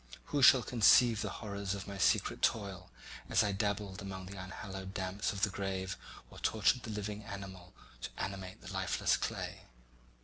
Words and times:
Who 0.33 0.41
shall 0.41 0.63
conceive 0.63 1.21
the 1.21 1.29
horrors 1.29 1.75
of 1.75 1.87
my 1.87 1.99
secret 1.99 2.41
toil 2.41 2.89
as 3.29 3.43
I 3.43 3.51
dabbled 3.51 4.01
among 4.01 4.25
the 4.25 4.35
unhallowed 4.35 4.95
damps 4.95 5.31
of 5.31 5.43
the 5.43 5.51
grave 5.51 5.95
or 6.31 6.39
tortured 6.39 6.81
the 6.81 6.89
living 6.89 7.21
animal 7.23 7.75
to 8.01 8.09
animate 8.17 8.61
the 8.61 8.73
lifeless 8.73 9.15
clay? 9.15 9.65